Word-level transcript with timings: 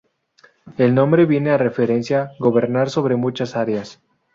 El 0.79 0.95
nombre 0.95 1.27
viene 1.27 1.51
a 1.51 1.59
referencia 1.59 2.31
"gobernar 2.39 2.89
sobre 2.89 3.17
muchas 3.17 3.55
áreas". 3.55 4.01